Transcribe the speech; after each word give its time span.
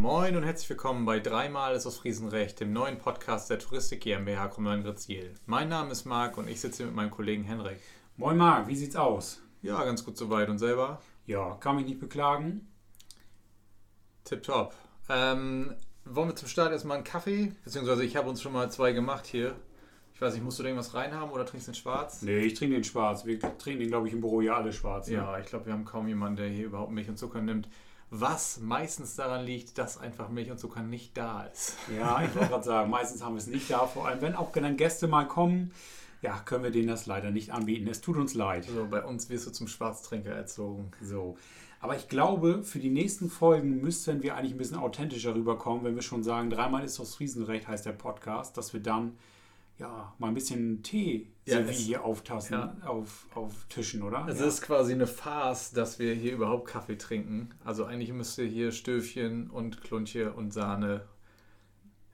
Moin 0.00 0.36
und 0.36 0.44
herzlich 0.44 0.70
willkommen 0.70 1.04
bei 1.04 1.18
Dreimal 1.18 1.74
ist 1.74 1.84
aus 1.84 1.98
Friesenrecht, 1.98 2.60
dem 2.60 2.72
neuen 2.72 2.98
Podcast 2.98 3.50
der 3.50 3.58
Touristik 3.58 4.02
GmbH 4.02 4.46
Krummern-Gritziel. 4.46 5.34
Mein 5.46 5.68
Name 5.68 5.90
ist 5.90 6.04
Marc 6.04 6.38
und 6.38 6.46
ich 6.46 6.60
sitze 6.60 6.76
hier 6.76 6.86
mit 6.86 6.94
meinem 6.94 7.10
Kollegen 7.10 7.42
Henrik. 7.42 7.80
Moin 8.16 8.36
Marc, 8.36 8.68
wie 8.68 8.76
sieht's 8.76 8.94
aus? 8.94 9.42
Ja, 9.60 9.82
ganz 9.82 10.04
gut 10.04 10.16
soweit. 10.16 10.50
Und 10.50 10.60
selber? 10.60 11.00
Ja, 11.26 11.56
kann 11.56 11.74
mich 11.74 11.84
nicht 11.84 11.98
beklagen. 11.98 12.68
Tipptopp. 14.22 14.72
Ähm, 15.08 15.74
wollen 16.04 16.28
wir 16.28 16.36
zum 16.36 16.46
Start 16.46 16.70
erstmal 16.70 16.98
einen 16.98 17.04
Kaffee? 17.04 17.50
Beziehungsweise 17.64 18.04
ich 18.04 18.14
habe 18.14 18.28
uns 18.28 18.40
schon 18.40 18.52
mal 18.52 18.70
zwei 18.70 18.92
gemacht 18.92 19.26
hier. 19.26 19.56
Ich 20.14 20.20
weiß 20.20 20.32
nicht, 20.32 20.44
musst 20.44 20.60
du 20.60 20.62
da 20.62 20.68
irgendwas 20.68 20.94
reinhaben 20.94 21.32
oder 21.32 21.44
trinkst 21.44 21.66
du 21.66 21.72
den 21.72 21.76
schwarz? 21.76 22.22
Nee, 22.22 22.38
ich 22.38 22.54
trinke 22.54 22.76
den 22.76 22.84
schwarz. 22.84 23.26
Wir 23.26 23.40
trinken 23.40 23.80
den, 23.80 23.88
glaube 23.88 24.06
ich, 24.06 24.14
im 24.14 24.20
Büro 24.20 24.42
ja 24.42 24.58
alle 24.58 24.72
schwarz. 24.72 25.08
Ne? 25.08 25.14
Ja, 25.14 25.40
ich 25.40 25.46
glaube, 25.46 25.66
wir 25.66 25.72
haben 25.72 25.84
kaum 25.84 26.06
jemanden, 26.06 26.36
der 26.36 26.46
hier 26.46 26.66
überhaupt 26.66 26.92
Milch 26.92 27.08
und 27.08 27.18
Zucker 27.18 27.40
nimmt. 27.40 27.68
Was 28.10 28.58
meistens 28.60 29.16
daran 29.16 29.44
liegt, 29.44 29.76
dass 29.76 29.98
einfach 29.98 30.30
Milch 30.30 30.50
und 30.50 30.58
Zucker 30.58 30.82
nicht 30.82 31.16
da 31.16 31.44
ist. 31.44 31.74
Ja, 31.94 32.22
ich 32.22 32.34
wollte 32.34 32.48
gerade 32.48 32.64
sagen, 32.64 32.90
meistens 32.90 33.22
haben 33.22 33.34
wir 33.34 33.40
es 33.40 33.46
nicht 33.46 33.70
da. 33.70 33.86
Vor 33.86 34.06
allem, 34.06 34.22
wenn 34.22 34.34
auch 34.34 34.50
dann 34.52 34.76
Gäste 34.78 35.08
mal 35.08 35.28
kommen, 35.28 35.72
ja, 36.22 36.38
können 36.38 36.64
wir 36.64 36.70
denen 36.70 36.88
das 36.88 37.06
leider 37.06 37.30
nicht 37.30 37.52
anbieten. 37.52 37.86
Es 37.86 38.00
tut 38.00 38.16
uns 38.16 38.34
leid. 38.34 38.66
Also 38.68 38.86
bei 38.90 39.04
uns 39.04 39.28
wirst 39.28 39.46
du 39.46 39.50
zum 39.50 39.68
Schwarztrinker 39.68 40.30
erzogen. 40.30 40.90
So. 41.02 41.36
Aber 41.80 41.96
ich 41.96 42.08
glaube, 42.08 42.64
für 42.64 42.78
die 42.80 42.90
nächsten 42.90 43.30
Folgen 43.30 43.80
müssten 43.80 44.22
wir 44.22 44.36
eigentlich 44.36 44.52
ein 44.52 44.58
bisschen 44.58 44.78
authentischer 44.78 45.34
rüberkommen, 45.34 45.84
wenn 45.84 45.94
wir 45.94 46.02
schon 46.02 46.24
sagen, 46.24 46.50
dreimal 46.50 46.84
ist 46.84 46.98
das 46.98 47.20
Riesenrecht 47.20 47.68
heißt 47.68 47.86
der 47.86 47.92
Podcast, 47.92 48.56
dass 48.56 48.72
wir 48.72 48.80
dann 48.80 49.16
ja, 49.78 50.14
mal 50.18 50.28
ein 50.28 50.34
bisschen 50.34 50.82
Tee 50.82 51.28
Ja, 51.44 51.60
hier 51.60 52.04
auftassen, 52.04 52.54
ja. 52.54 52.76
auf, 52.84 53.26
auf 53.34 53.66
Tischen, 53.68 54.02
oder? 54.02 54.26
Es 54.28 54.40
ja. 54.40 54.46
ist 54.46 54.62
quasi 54.62 54.92
eine 54.92 55.06
Farce, 55.06 55.72
dass 55.72 55.98
wir 55.98 56.14
hier 56.14 56.32
überhaupt 56.32 56.68
Kaffee 56.68 56.96
trinken. 56.96 57.50
Also 57.64 57.84
eigentlich 57.84 58.12
müsste 58.12 58.44
hier 58.44 58.72
Stöfchen 58.72 59.48
und 59.50 59.80
Klunche 59.80 60.32
und 60.32 60.52
Sahne 60.52 61.06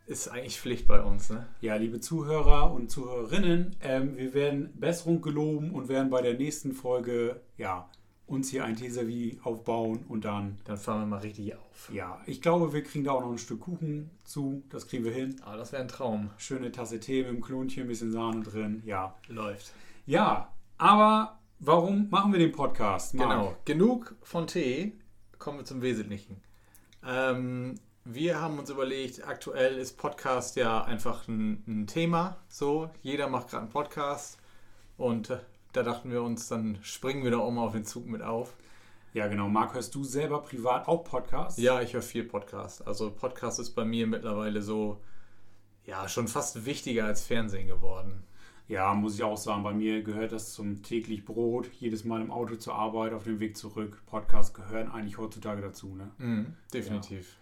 ist 0.06 0.28
eigentlich 0.28 0.60
Pflicht 0.60 0.86
bei 0.86 1.02
uns, 1.02 1.30
ne? 1.30 1.46
ja, 1.62 1.76
liebe 1.76 1.98
Zuhörer 1.98 2.72
und 2.72 2.90
Zuhörerinnen, 2.90 3.76
ähm, 3.80 4.18
wir 4.18 4.34
werden 4.34 4.78
Besserung 4.78 5.22
geloben 5.22 5.70
und 5.70 5.88
werden 5.88 6.10
bei 6.10 6.20
der 6.20 6.34
nächsten 6.34 6.74
Folge 6.74 7.40
ja, 7.56 7.88
uns 8.26 8.48
hier 8.48 8.64
ein 8.64 8.76
Teeservie 8.76 9.38
aufbauen 9.42 10.04
und 10.08 10.24
dann, 10.24 10.58
Dann 10.64 10.76
fahren 10.78 11.00
wir 11.02 11.06
mal 11.06 11.18
richtig 11.20 11.54
auf. 11.56 11.90
ja, 11.92 12.20
ich 12.26 12.40
glaube, 12.40 12.72
wir 12.72 12.82
kriegen 12.82 13.04
da 13.04 13.12
auch 13.12 13.20
noch 13.20 13.30
ein 13.32 13.38
Stück 13.38 13.60
Kuchen 13.60 14.10
zu, 14.24 14.62
das 14.70 14.86
kriegen 14.88 15.04
wir 15.04 15.12
hin. 15.12 15.36
Aber 15.44 15.58
das 15.58 15.72
wäre 15.72 15.82
ein 15.82 15.88
Traum. 15.88 16.30
Schöne 16.38 16.72
Tasse 16.72 17.00
Tee 17.00 17.22
mit 17.22 17.32
dem 17.32 17.40
Klonchen, 17.42 17.82
ein 17.84 17.88
bisschen 17.88 18.12
Sahne 18.12 18.42
drin, 18.42 18.82
ja. 18.86 19.14
Läuft. 19.28 19.72
Ja, 20.06 20.52
aber 20.78 21.38
warum 21.60 22.08
machen 22.10 22.32
wir 22.32 22.38
den 22.38 22.52
Podcast? 22.52 23.14
Marc? 23.14 23.28
Genau. 23.28 23.56
Genug 23.64 24.14
von 24.22 24.46
Tee. 24.46 24.92
Kommen 25.38 25.58
wir 25.58 25.64
zum 25.66 25.82
Wesentlichen. 25.82 26.40
Ähm, 27.06 27.74
wir 28.06 28.40
haben 28.40 28.58
uns 28.58 28.70
überlegt, 28.70 29.26
aktuell 29.26 29.76
ist 29.76 29.98
Podcast 29.98 30.56
ja 30.56 30.82
einfach 30.84 31.28
ein, 31.28 31.62
ein 31.66 31.86
Thema. 31.86 32.38
So, 32.48 32.90
jeder 33.02 33.28
macht 33.28 33.48
gerade 33.48 33.64
einen 33.64 33.72
Podcast. 33.72 34.38
Und 34.96 35.28
äh, 35.30 35.38
da 35.74 35.82
dachten 35.82 36.10
wir 36.10 36.22
uns, 36.22 36.48
dann 36.48 36.78
springen 36.82 37.24
wir 37.24 37.32
da 37.32 37.38
auch 37.38 37.50
mal 37.50 37.66
auf 37.66 37.72
den 37.72 37.84
Zug 37.84 38.06
mit 38.06 38.22
auf. 38.22 38.54
Ja, 39.12 39.28
genau. 39.28 39.48
Marc, 39.48 39.74
hörst 39.74 39.94
du 39.94 40.02
selber 40.04 40.40
privat 40.40 40.88
auch 40.88 41.04
Podcasts? 41.04 41.60
Ja, 41.60 41.80
ich 41.82 41.92
höre 41.92 42.02
viel 42.02 42.24
Podcast. 42.24 42.86
Also 42.86 43.10
Podcast 43.10 43.58
ist 43.58 43.70
bei 43.70 43.84
mir 43.84 44.06
mittlerweile 44.06 44.62
so, 44.62 45.00
ja, 45.84 46.08
schon 46.08 46.28
fast 46.28 46.64
wichtiger 46.64 47.04
als 47.04 47.22
Fernsehen 47.22 47.66
geworden. 47.68 48.24
Ja, 48.66 48.94
muss 48.94 49.16
ich 49.16 49.22
auch 49.22 49.36
sagen, 49.36 49.62
bei 49.62 49.74
mir 49.74 50.02
gehört 50.02 50.32
das 50.32 50.52
zum 50.52 50.82
täglich 50.82 51.24
Brot. 51.24 51.68
Jedes 51.78 52.04
Mal 52.04 52.22
im 52.22 52.30
Auto 52.30 52.56
zur 52.56 52.74
Arbeit, 52.74 53.12
auf 53.12 53.24
dem 53.24 53.38
Weg 53.38 53.56
zurück. 53.56 54.00
Podcasts 54.06 54.54
gehören 54.54 54.90
eigentlich 54.90 55.18
heutzutage 55.18 55.60
dazu, 55.60 55.94
ne? 55.94 56.10
Mhm, 56.18 56.54
definitiv. 56.72 57.36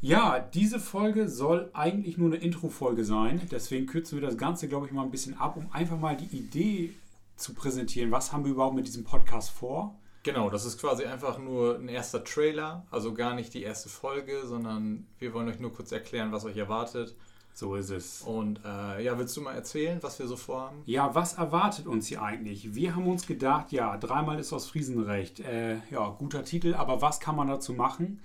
Ja, 0.00 0.40
diese 0.40 0.80
Folge 0.80 1.28
soll 1.28 1.70
eigentlich 1.74 2.16
nur 2.16 2.32
eine 2.32 2.42
Intro-Folge 2.42 3.04
sein. 3.04 3.40
Deswegen 3.50 3.86
kürzen 3.86 4.20
wir 4.20 4.26
das 4.26 4.36
Ganze, 4.36 4.66
glaube 4.66 4.86
ich, 4.86 4.92
mal 4.92 5.04
ein 5.04 5.10
bisschen 5.10 5.38
ab, 5.38 5.56
um 5.56 5.70
einfach 5.70 6.00
mal 6.00 6.16
die 6.16 6.36
Idee 6.36 6.94
zu 7.42 7.54
präsentieren. 7.54 8.10
Was 8.10 8.32
haben 8.32 8.44
wir 8.44 8.52
überhaupt 8.52 8.76
mit 8.76 8.86
diesem 8.86 9.04
Podcast 9.04 9.50
vor? 9.50 9.98
Genau, 10.22 10.50
das 10.50 10.64
ist 10.64 10.80
quasi 10.80 11.04
einfach 11.04 11.38
nur 11.38 11.76
ein 11.76 11.88
erster 11.88 12.22
Trailer, 12.22 12.86
also 12.90 13.12
gar 13.12 13.34
nicht 13.34 13.54
die 13.54 13.62
erste 13.62 13.88
Folge, 13.88 14.46
sondern 14.46 15.06
wir 15.18 15.34
wollen 15.34 15.48
euch 15.48 15.58
nur 15.58 15.72
kurz 15.72 15.90
erklären, 15.90 16.30
was 16.30 16.44
euch 16.44 16.56
erwartet. 16.56 17.16
So 17.54 17.74
ist 17.74 17.90
es. 17.90 18.22
Und 18.22 18.60
äh, 18.64 19.04
ja, 19.04 19.18
willst 19.18 19.36
du 19.36 19.42
mal 19.42 19.54
erzählen, 19.54 19.98
was 20.00 20.18
wir 20.18 20.26
so 20.26 20.36
vorhaben? 20.36 20.82
Ja, 20.86 21.14
was 21.14 21.34
erwartet 21.34 21.86
uns 21.86 22.06
hier 22.06 22.22
eigentlich? 22.22 22.74
Wir 22.74 22.94
haben 22.94 23.06
uns 23.06 23.26
gedacht, 23.26 23.72
ja, 23.72 23.96
dreimal 23.98 24.38
ist 24.38 24.52
aus 24.52 24.68
Friesenrecht. 24.68 25.40
Äh, 25.40 25.78
ja, 25.90 26.08
guter 26.18 26.44
Titel, 26.44 26.74
aber 26.74 27.02
was 27.02 27.20
kann 27.20 27.36
man 27.36 27.48
dazu 27.48 27.74
machen? 27.74 28.20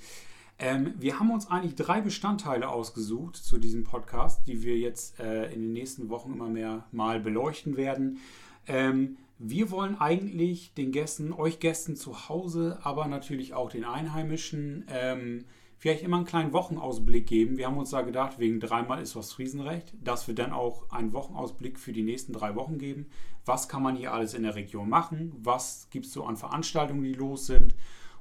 Ähm, 0.59 0.93
wir 0.97 1.19
haben 1.19 1.29
uns 1.29 1.49
eigentlich 1.51 1.75
drei 1.75 2.01
Bestandteile 2.01 2.69
ausgesucht 2.69 3.35
zu 3.35 3.57
diesem 3.57 3.83
Podcast, 3.83 4.47
die 4.47 4.63
wir 4.63 4.77
jetzt 4.77 5.19
äh, 5.19 5.51
in 5.51 5.61
den 5.61 5.73
nächsten 5.73 6.09
Wochen 6.09 6.33
immer 6.33 6.49
mehr 6.49 6.85
mal 6.91 7.19
beleuchten 7.19 7.75
werden. 7.77 8.19
Ähm, 8.67 9.17
wir 9.39 9.69
wollen 9.69 9.99
eigentlich 9.99 10.73
den 10.73 10.91
Gästen, 10.91 11.31
euch 11.31 11.59
Gästen 11.59 11.95
zu 11.95 12.27
Hause, 12.27 12.79
aber 12.81 13.07
natürlich 13.07 13.53
auch 13.53 13.69
den 13.69 13.85
Einheimischen, 13.85 14.85
ähm, 14.89 15.45
vielleicht 15.77 16.03
immer 16.03 16.17
einen 16.17 16.25
kleinen 16.25 16.53
Wochenausblick 16.53 17.27
geben. 17.27 17.57
Wir 17.57 17.67
haben 17.67 17.77
uns 17.77 17.91
da 17.91 18.01
gedacht, 18.01 18.39
wegen 18.39 18.59
dreimal 18.59 18.99
ist 19.01 19.15
was 19.15 19.31
Friesenrecht, 19.31 19.93
dass 20.03 20.27
wir 20.27 20.33
dann 20.33 20.53
auch 20.53 20.89
einen 20.89 21.13
Wochenausblick 21.13 21.77
für 21.77 21.93
die 21.93 22.01
nächsten 22.01 22.33
drei 22.33 22.55
Wochen 22.55 22.79
geben. 22.79 23.05
Was 23.45 23.69
kann 23.69 23.83
man 23.83 23.95
hier 23.95 24.11
alles 24.11 24.33
in 24.33 24.43
der 24.43 24.55
Region 24.55 24.89
machen? 24.89 25.33
Was 25.37 25.87
gibt 25.91 26.07
es 26.07 26.13
so 26.13 26.25
an 26.25 26.35
Veranstaltungen, 26.35 27.03
die 27.03 27.13
los 27.13 27.45
sind? 27.45 27.75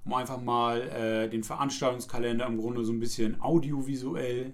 Um 0.04 0.14
einfach 0.14 0.40
mal 0.40 0.82
äh, 0.82 1.28
den 1.28 1.42
Veranstaltungskalender 1.42 2.46
im 2.46 2.58
Grunde 2.58 2.84
so 2.84 2.92
ein 2.92 3.00
bisschen 3.00 3.40
audiovisuell 3.40 4.52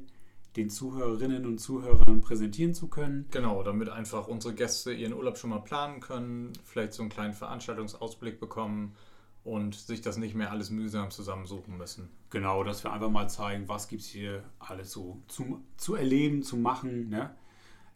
den 0.57 0.69
Zuhörerinnen 0.69 1.47
und 1.47 1.59
Zuhörern 1.59 2.21
präsentieren 2.21 2.75
zu 2.75 2.89
können. 2.89 3.27
Genau, 3.31 3.63
damit 3.63 3.89
einfach 3.89 4.29
unsere 4.29 4.55
Gäste 4.55 4.93
ihren 4.93 5.15
Urlaub 5.15 5.39
schon 5.39 5.51
mal 5.51 5.61
planen 5.61 6.01
können, 6.01 6.53
vielleicht 6.65 6.93
so 6.93 7.03
einen 7.03 7.11
kleinen 7.11 7.33
Veranstaltungsausblick 7.33 8.39
bekommen 8.39 8.95
und 9.45 9.75
sich 9.75 10.03
das 10.03 10.19
nicht 10.19 10.35
mehr 10.35 10.51
alles 10.51 10.71
mühsam 10.71 11.11
zusammensuchen 11.11 11.77
müssen. 11.77 12.09
Genau, 12.31 12.63
dass 12.65 12.85
wir 12.85 12.93
einfach 12.93 13.11
mal 13.11 13.29
zeigen, 13.29 13.69
was 13.69 13.89
gibt 13.89 14.03
es 14.03 14.09
hier 14.09 14.45
alles 14.59 14.93
so 14.93 15.21
zum, 15.27 15.65
zu 15.77 15.95
erleben, 15.95 16.43
zu 16.43 16.57
machen. 16.57 17.09
Ne? 17.09 17.35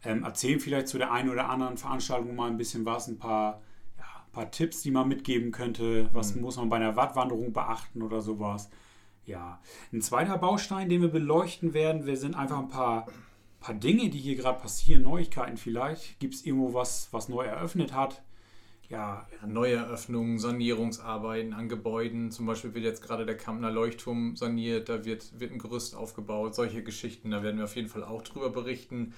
Ähm, 0.03 0.23
erzählen 0.23 0.59
vielleicht 0.59 0.87
zu 0.87 0.97
der 0.97 1.11
einen 1.11 1.29
oder 1.29 1.49
anderen 1.49 1.77
Veranstaltung 1.77 2.35
mal 2.35 2.49
ein 2.49 2.57
bisschen 2.57 2.85
was, 2.85 3.07
ein 3.07 3.17
paar, 3.17 3.61
ja, 3.97 4.03
ein 4.25 4.31
paar 4.31 4.51
Tipps, 4.51 4.81
die 4.81 4.91
man 4.91 5.07
mitgeben 5.07 5.51
könnte. 5.51 6.09
Was 6.13 6.35
Mhm. 6.35 6.41
muss 6.41 6.57
man 6.57 6.69
bei 6.69 6.77
einer 6.77 6.95
Wattwanderung 6.95 7.53
beachten 7.53 8.01
oder 8.01 8.21
sowas. 8.21 8.69
Ja, 9.27 9.61
ein 9.91 10.01
zweiter 10.01 10.37
Baustein, 10.37 10.89
den 10.89 11.01
wir 11.01 11.09
beleuchten 11.09 11.73
werden, 11.73 12.05
wir 12.05 12.15
sind 12.17 12.35
einfach 12.35 12.59
ein 12.59 12.69
paar, 12.69 13.07
paar 13.59 13.75
Dinge, 13.75 14.09
die 14.09 14.19
hier 14.19 14.37
gerade 14.37 14.59
passieren, 14.59 15.03
Neuigkeiten 15.03 15.57
vielleicht. 15.57 16.17
Gibt 16.19 16.33
es 16.33 16.45
irgendwo 16.45 16.73
was, 16.73 17.09
was 17.11 17.27
neu 17.29 17.45
eröffnet 17.45 17.93
hat? 17.93 18.23
Ja, 18.89 19.27
Ja, 19.41 19.45
Neueröffnungen, 19.45 20.39
Sanierungsarbeiten 20.39 21.53
an 21.53 21.67
Gebäuden, 21.67 22.31
zum 22.31 22.45
Beispiel 22.45 22.73
wird 22.73 22.85
jetzt 22.85 23.01
gerade 23.03 23.25
der 23.25 23.35
Kampner 23.35 23.69
Leuchtturm 23.69 24.37
saniert, 24.37 24.87
da 24.87 25.03
wird, 25.03 25.37
wird 25.39 25.51
ein 25.51 25.59
Gerüst 25.59 25.93
aufgebaut, 25.93 26.55
solche 26.55 26.81
Geschichten, 26.81 27.31
da 27.31 27.43
werden 27.43 27.57
wir 27.57 27.65
auf 27.65 27.75
jeden 27.75 27.89
Fall 27.89 28.05
auch 28.05 28.21
drüber 28.21 28.49
berichten, 28.49 29.13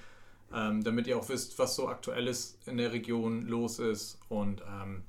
ähm, 0.51 0.83
damit 0.83 1.05
ihr 1.05 1.19
auch 1.19 1.29
wisst, 1.29 1.59
was 1.59 1.75
so 1.75 1.87
aktuelles 1.87 2.57
in 2.65 2.77
der 2.77 2.91
Region 2.93 3.45
los 3.45 3.77
ist. 3.77 4.17
Und 4.27 4.61
ähm, 4.61 5.03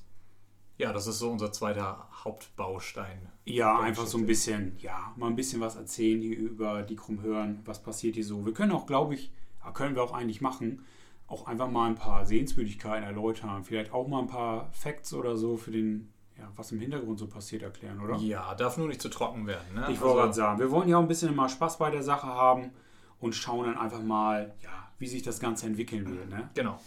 ja, 0.81 0.93
das 0.95 1.07
ist 1.07 1.19
so 1.19 1.31
unser 1.31 1.53
zweiter 1.53 2.09
Hauptbaustein. 2.25 3.29
Ja, 3.45 3.79
einfach 3.79 4.07
so 4.07 4.17
ein 4.17 4.27
bisschen, 4.27 4.77
ja, 4.79 5.13
mal 5.17 5.27
ein 5.27 5.37
bisschen 5.37 5.61
was 5.61 5.77
erzählen 5.77 6.21
hier 6.21 6.39
über 6.39 6.83
die 6.83 6.97
Krummhören, 6.97 7.61
was 7.67 7.83
passiert 7.83 8.15
hier 8.15 8.25
so. 8.25 8.47
Wir 8.47 8.55
können 8.55 8.73
auch, 8.73 8.87
glaube 8.87 9.15
ich, 9.15 9.31
können 9.75 9.95
wir 9.95 10.03
auch 10.03 10.15
eigentlich 10.15 10.41
machen, 10.41 10.85
auch 11.27 11.47
einfach 11.47 11.71
mal 11.71 11.87
ein 11.87 11.97
paar 11.97 12.25
Sehenswürdigkeiten 12.25 13.05
erläutern, 13.05 13.63
vielleicht 13.63 13.93
auch 13.93 14.09
mal 14.09 14.21
ein 14.21 14.27
paar 14.27 14.71
Facts 14.73 15.13
oder 15.13 15.37
so 15.37 15.59
für 15.59 15.71
den, 15.71 16.11
ja, 16.39 16.51
was 16.57 16.73
im 16.73 16.81
Hintergrund 16.81 17.19
so 17.19 17.27
passiert 17.27 17.63
erklären, 17.63 18.01
oder? 18.01 18.17
Ja, 18.17 18.55
darf 18.55 18.79
nur 18.79 18.89
nicht 18.89 19.03
zu 19.03 19.11
trocken 19.11 19.47
werden. 19.47 19.75
Ne? 19.75 19.87
Ich 19.91 20.01
wollte 20.01 20.17
gerade 20.17 20.33
sagen, 20.33 20.59
wir 20.59 20.71
wollen 20.71 20.89
ja 20.89 20.97
auch 20.97 21.03
ein 21.03 21.09
bisschen 21.09 21.29
immer 21.29 21.51
Spaß 21.51 21.77
bei 21.77 21.91
der 21.91 22.03
Sache 22.03 22.27
haben 22.27 22.71
und 23.21 23.35
schauen 23.35 23.67
dann 23.67 23.77
einfach 23.77 24.03
mal, 24.03 24.55
ja, 24.63 24.89
wie 24.99 25.07
sich 25.07 25.23
das 25.23 25.41
Ganze 25.41 25.67
entwickeln 25.67 26.11
wird, 26.11 26.31
ne? 26.31 26.49
Genau. 26.55 26.81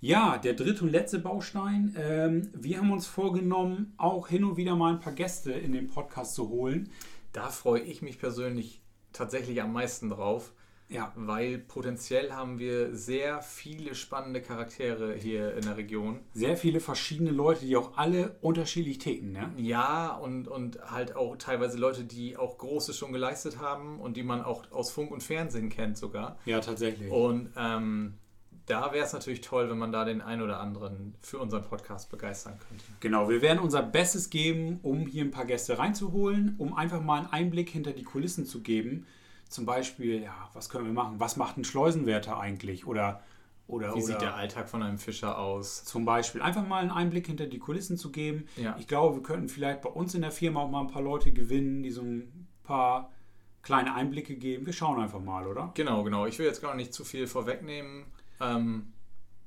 Ja, 0.00 0.38
der 0.38 0.54
dritte 0.54 0.84
und 0.84 0.90
letzte 0.92 1.18
Baustein. 1.18 1.94
Ähm, 1.98 2.50
wir 2.54 2.78
haben 2.78 2.92
uns 2.92 3.06
vorgenommen, 3.06 3.94
auch 3.96 4.28
hin 4.28 4.44
und 4.44 4.56
wieder 4.56 4.76
mal 4.76 4.94
ein 4.94 5.00
paar 5.00 5.12
Gäste 5.12 5.50
in 5.52 5.72
den 5.72 5.88
Podcast 5.88 6.34
zu 6.34 6.48
holen. 6.48 6.90
Da 7.32 7.48
freue 7.48 7.80
ich 7.80 8.00
mich 8.00 8.18
persönlich 8.18 8.80
tatsächlich 9.12 9.60
am 9.60 9.72
meisten 9.72 10.08
drauf, 10.10 10.52
Ja, 10.88 11.12
weil 11.16 11.58
potenziell 11.58 12.32
haben 12.32 12.58
wir 12.60 12.94
sehr 12.94 13.42
viele 13.42 13.96
spannende 13.96 14.40
Charaktere 14.40 15.14
hier 15.14 15.54
in 15.56 15.62
der 15.62 15.76
Region. 15.76 16.20
sehr 16.32 16.56
viele 16.56 16.78
verschiedene 16.78 17.30
Leute, 17.32 17.66
die 17.66 17.76
auch 17.76 17.96
alle 17.96 18.36
unterschiedlich 18.40 18.98
ticken, 18.98 19.32
ne? 19.32 19.50
Ja, 19.56 20.14
und, 20.16 20.46
und 20.46 20.78
halt 20.90 21.16
auch 21.16 21.36
teilweise 21.36 21.76
Leute, 21.76 22.04
die 22.04 22.36
auch 22.36 22.56
Großes 22.58 22.96
schon 22.96 23.12
geleistet 23.12 23.58
haben 23.58 23.98
und 24.00 24.16
die 24.16 24.22
man 24.22 24.42
auch 24.42 24.70
aus 24.70 24.92
Funk 24.92 25.10
und 25.10 25.22
Fernsehen 25.24 25.68
kennt 25.70 25.98
sogar. 25.98 26.38
Ja, 26.46 26.60
tatsächlich. 26.60 27.10
Und 27.10 27.50
ähm, 27.56 28.14
da 28.68 28.92
wäre 28.92 29.04
es 29.04 29.12
natürlich 29.12 29.40
toll, 29.40 29.68
wenn 29.70 29.78
man 29.78 29.90
da 29.92 30.04
den 30.04 30.20
einen 30.20 30.42
oder 30.42 30.60
anderen 30.60 31.14
für 31.20 31.38
unseren 31.38 31.64
Podcast 31.64 32.10
begeistern 32.10 32.58
könnte. 32.68 32.84
Genau, 33.00 33.28
wir 33.28 33.42
werden 33.42 33.58
unser 33.58 33.82
Bestes 33.82 34.30
geben, 34.30 34.78
um 34.82 35.06
hier 35.06 35.24
ein 35.24 35.30
paar 35.30 35.46
Gäste 35.46 35.78
reinzuholen, 35.78 36.54
um 36.58 36.74
einfach 36.74 37.02
mal 37.02 37.18
einen 37.18 37.32
Einblick 37.32 37.70
hinter 37.70 37.92
die 37.92 38.04
Kulissen 38.04 38.44
zu 38.44 38.60
geben. 38.62 39.06
zum 39.48 39.64
Beispiel, 39.64 40.22
ja, 40.22 40.50
was 40.52 40.68
können 40.68 40.84
wir 40.84 40.92
machen? 40.92 41.18
Was 41.18 41.36
macht 41.36 41.56
ein 41.56 41.64
Schleusenwärter 41.64 42.38
eigentlich? 42.38 42.86
Oder, 42.86 43.22
oder 43.66 43.88
Wie 43.88 43.92
oder 43.92 44.02
sieht 44.02 44.20
der 44.20 44.34
Alltag 44.34 44.68
von 44.68 44.82
einem 44.82 44.98
Fischer 44.98 45.38
aus? 45.38 45.84
zum 45.84 46.04
Beispiel 46.04 46.42
einfach 46.42 46.66
mal 46.66 46.82
einen 46.82 46.90
Einblick 46.90 47.26
hinter 47.26 47.46
die 47.46 47.58
Kulissen 47.58 47.96
zu 47.96 48.12
geben. 48.12 48.46
Ja. 48.56 48.76
Ich 48.78 48.86
glaube, 48.86 49.16
wir 49.16 49.22
könnten 49.22 49.48
vielleicht 49.48 49.80
bei 49.80 49.88
uns 49.88 50.14
in 50.14 50.20
der 50.20 50.32
Firma 50.32 50.60
auch 50.60 50.70
mal 50.70 50.82
ein 50.82 50.88
paar 50.88 51.02
Leute 51.02 51.32
gewinnen, 51.32 51.82
die 51.82 51.90
so 51.90 52.02
ein 52.02 52.46
paar 52.62 53.10
kleine 53.62 53.94
Einblicke 53.94 54.36
geben. 54.36 54.66
Wir 54.66 54.72
schauen 54.74 55.00
einfach 55.00 55.20
mal, 55.20 55.46
oder? 55.46 55.70
Genau, 55.74 56.02
genau. 56.04 56.26
Ich 56.26 56.38
will 56.38 56.46
jetzt 56.46 56.60
gar 56.62 56.74
nicht 56.74 56.92
zu 56.92 57.04
viel 57.04 57.26
vorwegnehmen. 57.26 58.04
Ähm, 58.40 58.92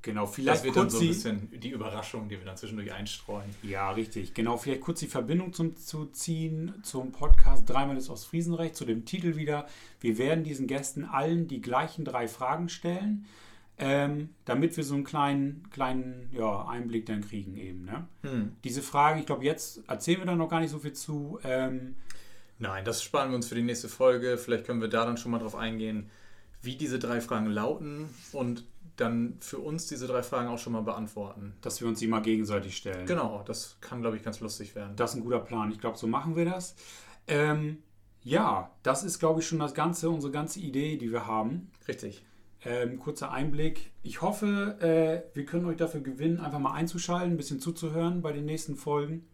Genau, 0.04 0.26
vielleicht 0.26 0.64
wird 0.64 0.76
dann 0.76 0.90
so 0.90 1.00
ein 1.00 1.08
bisschen 1.08 1.50
die 1.60 1.70
Überraschung, 1.70 2.28
die 2.28 2.38
wir 2.38 2.46
dann 2.46 2.58
zwischendurch 2.58 2.92
einstreuen. 2.92 3.50
Ja, 3.62 3.92
richtig. 3.92 4.34
Genau, 4.34 4.58
vielleicht 4.58 4.82
kurz 4.82 5.00
die 5.00 5.08
Verbindung 5.08 5.54
zum, 5.54 5.76
zu 5.76 6.06
ziehen 6.06 6.74
zum 6.82 7.12
Podcast 7.12 7.70
Dreimal 7.70 7.98
ist 7.98 8.10
aus 8.10 8.26
Friesenrecht, 8.26 8.76
zu 8.76 8.86
dem 8.86 9.06
Titel 9.06 9.36
wieder. 9.36 9.68
Wir 10.00 10.18
werden 10.18 10.44
diesen 10.44 10.66
Gästen 10.66 11.06
allen 11.06 11.48
die 11.48 11.62
gleichen 11.62 12.04
drei 12.04 12.28
Fragen 12.28 12.68
stellen, 12.68 13.28
ähm, 13.78 14.30
damit 14.46 14.76
wir 14.76 14.84
so 14.84 14.96
einen 14.96 15.04
kleinen, 15.04 15.70
kleinen 15.70 16.30
ja, 16.32 16.66
Einblick 16.68 17.06
dann 17.06 17.22
kriegen 17.22 17.56
eben. 17.58 17.86
Ne? 17.86 18.08
Hm. 18.24 18.54
Diese 18.64 18.82
Fragen, 18.82 19.20
ich 19.20 19.28
glaube, 19.28 19.46
jetzt 19.46 19.88
erzählen 19.88 20.20
wir 20.20 20.26
da 20.26 20.36
noch 20.36 20.50
gar 20.50 20.62
nicht 20.62 20.72
so 20.72 20.80
viel 20.80 20.94
zu. 20.94 21.40
Ähm, 21.44 21.96
Nein, 22.58 22.86
das 22.86 23.04
sparen 23.04 23.30
wir 23.30 23.36
uns 23.36 23.48
für 23.48 23.56
die 23.56 23.62
nächste 23.62 23.88
Folge. 23.88 24.40
Vielleicht 24.40 24.66
können 24.66 24.82
wir 24.82 24.88
da 24.88 25.06
dann 25.06 25.18
schon 25.18 25.32
mal 25.32 25.40
drauf 25.40 25.56
eingehen, 25.56 26.10
wie 26.64 26.76
diese 26.76 26.98
drei 26.98 27.22
Fragen 27.22 27.48
lauten 27.48 28.10
und 28.32 28.66
dann 29.01 29.38
für 29.39 29.59
uns 29.59 29.88
diese 29.88 30.07
drei 30.07 30.24
Fragen 30.24 30.48
auch 30.50 30.57
schon 30.57 30.74
mal 30.74 30.81
beantworten. 30.81 31.56
dass 31.62 31.81
wir 31.81 31.88
uns 31.88 32.00
die 32.00 32.07
mal 32.07 32.21
gegenseitig 32.21 32.77
stellen. 32.77 33.06
Genau, 33.06 33.44
das 33.45 33.77
kann, 33.81 34.01
glaube 34.01 34.18
ich, 34.18 34.24
ganz 34.24 34.39
lustig 34.39 34.75
werden. 34.75 34.95
Das 34.95 35.12
ist 35.12 35.18
ein 35.18 35.24
guter 35.24 35.39
Plan. 35.39 35.71
Ich 35.71 35.80
glaube, 35.80 35.98
so 35.98 36.07
machen 36.07 36.36
wir 36.36 36.45
das. 36.45 36.75
Ähm, 37.27 37.80
ja, 38.24 38.71
das 38.83 39.03
ist, 39.03 39.19
glaube 39.19 39.42
ich, 39.42 39.48
schon 39.48 39.59
das 39.59 39.74
Ganze, 39.74 40.09
unsere 40.09 40.31
ganze 40.31 40.59
Idee, 40.59 40.98
die 40.98 41.12
wir 41.12 41.27
haben. 41.27 41.71
Richtig. 41.88 42.24
Ähm, 42.63 43.00
kurzer 43.00 43.31
Einblick. 43.31 43.92
Ich 44.03 44.21
hoffe, 44.21 44.77
äh, 44.80 45.36
wir 45.36 45.45
können 45.45 45.65
euch 45.65 45.77
dafür 45.77 46.01
gewinnen, 46.01 46.39
einfach 46.39 46.59
mal 46.59 46.74
einzuschalten, 46.74 47.31
ein 47.31 47.38
bisschen 47.38 47.59
zuzuhören 47.59 48.21
bei 48.21 48.31
den 48.31 48.45
nächsten 48.45 48.75
Folgen. 48.75 49.25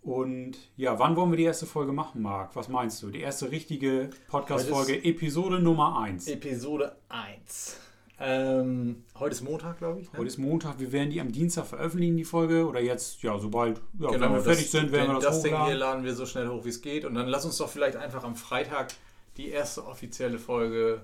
Und 0.00 0.56
ja, 0.76 0.98
wann 0.98 1.14
wollen 1.14 1.30
wir 1.30 1.36
die 1.36 1.44
erste 1.44 1.66
Folge 1.66 1.92
machen, 1.92 2.22
Marc? 2.22 2.56
Was 2.56 2.68
meinst 2.68 3.02
du? 3.02 3.10
Die 3.10 3.20
erste 3.20 3.50
richtige 3.52 4.10
Podcast-Folge, 4.28 5.04
Episode 5.04 5.60
Nummer 5.60 6.00
1. 6.00 6.26
Episode 6.26 6.96
1. 7.08 7.78
Ähm, 8.24 9.02
heute 9.18 9.32
ist 9.34 9.42
Montag, 9.42 9.78
glaube 9.78 10.00
ich. 10.00 10.12
Ne? 10.12 10.18
Heute 10.18 10.28
ist 10.28 10.38
Montag, 10.38 10.78
wir 10.78 10.92
werden 10.92 11.10
die 11.10 11.20
am 11.20 11.32
Dienstag 11.32 11.66
veröffentlichen, 11.66 12.16
die 12.16 12.24
Folge. 12.24 12.66
Oder 12.66 12.80
jetzt, 12.80 13.22
ja, 13.22 13.36
sobald 13.38 13.78
ja, 13.78 13.82
wenn 13.94 14.00
wir 14.00 14.10
Genau, 14.12 14.34
das- 14.36 14.44
fertig 14.44 14.70
sind, 14.70 14.92
werden 14.92 15.08
wir 15.08 15.14
das, 15.14 15.24
das 15.24 15.42
Ding 15.42 15.64
hier 15.64 15.74
laden 15.74 16.04
wir 16.04 16.14
so 16.14 16.24
schnell 16.24 16.46
hoch, 16.48 16.64
wie 16.64 16.68
es 16.68 16.80
geht. 16.82 17.04
Und 17.04 17.14
dann 17.14 17.26
lass 17.26 17.44
uns 17.44 17.56
doch 17.58 17.68
vielleicht 17.68 17.96
einfach 17.96 18.22
am 18.22 18.36
Freitag 18.36 18.92
die 19.36 19.48
erste 19.48 19.84
offizielle 19.86 20.38
Folge 20.38 21.00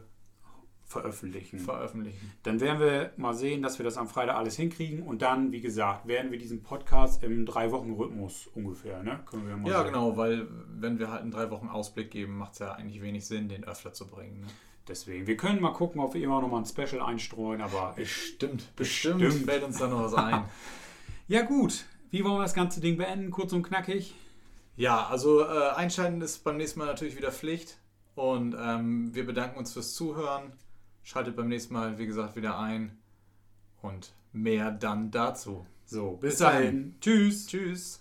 veröffentlichen. 0.84 1.58
veröffentlichen. 1.58 2.32
Dann 2.44 2.60
werden 2.60 2.80
wir 2.80 3.10
mal 3.16 3.34
sehen, 3.34 3.60
dass 3.62 3.78
wir 3.78 3.84
das 3.84 3.98
am 3.98 4.08
Freitag 4.08 4.36
alles 4.36 4.56
hinkriegen. 4.56 5.02
Und 5.02 5.20
dann, 5.20 5.50
wie 5.52 5.60
gesagt, 5.60 6.06
werden 6.06 6.30
wir 6.30 6.38
diesen 6.38 6.62
Podcast 6.62 7.22
im 7.24 7.44
Drei-Wochen-Rhythmus 7.44 8.46
ungefähr, 8.54 9.02
ne? 9.02 9.20
Können 9.26 9.46
wir 9.48 9.56
mal 9.56 9.68
Ja, 9.68 9.78
sagen. 9.78 9.88
genau, 9.92 10.16
weil 10.16 10.46
wenn 10.70 10.98
wir 10.98 11.10
halt 11.10 11.22
einen 11.22 11.30
drei 11.30 11.50
Wochen 11.50 11.68
Ausblick 11.68 12.10
geben, 12.10 12.38
macht 12.38 12.52
es 12.54 12.60
ja 12.60 12.72
eigentlich 12.72 13.02
wenig 13.02 13.26
Sinn, 13.26 13.48
den 13.50 13.64
öfter 13.64 13.92
zu 13.92 14.06
bringen. 14.06 14.40
Ne? 14.42 14.46
Deswegen, 14.88 15.26
wir 15.26 15.36
können 15.36 15.60
mal 15.60 15.72
gucken, 15.72 16.00
ob 16.00 16.14
wir 16.14 16.22
immer 16.22 16.40
noch 16.40 16.48
mal 16.48 16.58
ein 16.58 16.64
Special 16.66 17.02
einstreuen, 17.02 17.60
aber 17.60 17.92
Bestimmt, 17.94 18.74
bestimmt, 18.74 19.20
Bestimmt. 19.20 19.44
fällt 19.50 19.62
uns 19.64 19.78
da 19.78 19.86
noch 19.88 20.04
was 20.04 20.14
ein. 20.14 20.44
ja 21.28 21.42
gut. 21.42 21.84
Wie 22.10 22.24
wollen 22.24 22.36
wir 22.36 22.42
das 22.42 22.54
ganze 22.54 22.80
Ding 22.80 22.96
beenden? 22.96 23.30
Kurz 23.30 23.52
und 23.52 23.62
knackig. 23.62 24.14
ja, 24.76 25.06
also 25.06 25.42
äh, 25.44 25.70
einschalten 25.76 26.22
ist 26.22 26.42
beim 26.42 26.56
nächsten 26.56 26.78
Mal 26.78 26.86
natürlich 26.86 27.16
wieder 27.16 27.30
Pflicht. 27.32 27.76
Und 28.14 28.56
ähm, 28.58 29.14
wir 29.14 29.26
bedanken 29.26 29.58
uns 29.58 29.72
fürs 29.74 29.92
Zuhören. 29.94 30.52
Schaltet 31.04 31.36
beim 31.36 31.48
nächsten 31.48 31.74
Mal, 31.74 31.98
wie 31.98 32.06
gesagt, 32.06 32.34
wieder 32.34 32.58
ein. 32.58 32.96
Und 33.82 34.12
mehr 34.32 34.70
dann 34.70 35.10
dazu. 35.10 35.66
So, 35.84 36.12
bis, 36.12 36.30
Bis 36.30 36.38
dahin. 36.38 36.62
dahin. 36.62 36.94
Tschüss. 37.00 37.46
Tschüss. 37.46 38.00